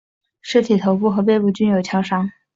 [0.41, 2.31] 尸体头部和背部均有枪伤。